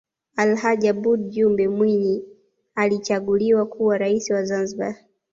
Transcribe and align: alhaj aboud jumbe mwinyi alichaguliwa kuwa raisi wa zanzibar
alhaj 0.35 0.85
aboud 0.87 1.29
jumbe 1.29 1.67
mwinyi 1.67 2.23
alichaguliwa 2.75 3.65
kuwa 3.65 3.97
raisi 3.97 4.33
wa 4.33 4.43
zanzibar 4.43 4.95